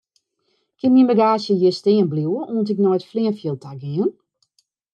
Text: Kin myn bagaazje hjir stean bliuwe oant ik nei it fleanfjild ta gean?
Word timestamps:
Kin 0.79 0.91
myn 0.95 1.09
bagaazje 1.11 1.57
hjir 1.59 1.75
stean 1.79 2.09
bliuwe 2.13 2.41
oant 2.53 2.71
ik 2.73 2.81
nei 2.81 2.95
it 2.97 3.07
fleanfjild 3.11 3.59
ta 3.61 3.71
gean? 3.81 4.09